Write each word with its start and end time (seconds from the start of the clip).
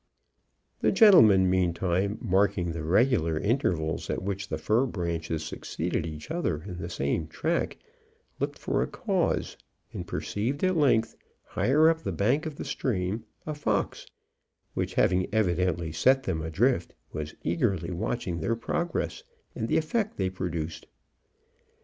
The 0.79 0.91
gentleman, 0.91 1.47
meantime, 1.47 2.17
marking 2.19 2.71
the 2.71 2.83
regular 2.83 3.37
intervals 3.37 4.09
at 4.09 4.23
which 4.23 4.47
the 4.47 4.57
fir 4.57 4.87
branches 4.87 5.43
succeeded 5.45 6.07
each 6.07 6.31
other 6.31 6.63
in 6.63 6.79
the 6.79 6.89
same 6.89 7.27
track, 7.27 7.77
looked 8.39 8.57
for 8.57 8.81
a 8.81 8.87
cause, 8.87 9.57
and 9.93 10.07
perceived, 10.07 10.63
at 10.63 10.75
length, 10.75 11.15
higher 11.43 11.87
up 11.87 11.99
the 12.01 12.11
bank 12.11 12.47
of 12.47 12.55
the 12.55 12.65
stream, 12.65 13.25
a 13.45 13.53
fox, 13.53 14.07
which, 14.73 14.95
having 14.95 15.27
evidently 15.31 15.91
sent 15.91 16.23
them 16.23 16.41
adrift, 16.41 16.95
was 17.13 17.35
eagerly 17.43 17.91
watching 17.91 18.39
their 18.39 18.55
progress 18.55 19.21
and 19.53 19.67
the 19.67 19.77
effect 19.77 20.17
they 20.17 20.31
produced. 20.31 20.87